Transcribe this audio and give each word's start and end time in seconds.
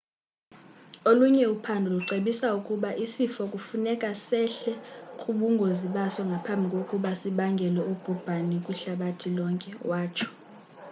olunye 1.09 1.45
uphando 1.55 1.87
lucebisa 1.95 2.47
ukuba 2.59 2.89
isifo 3.05 3.41
kufuneka 3.53 4.09
sehle 4.25 4.73
kubungozibaso 5.21 6.21
ngaphambi 6.29 6.67
kokuba 6.73 7.11
sibangele 7.19 7.79
ubhubhani 7.91 8.55
kwihlabathi 8.65 9.27
lonke 9.37 9.69
watsho 9.89 10.29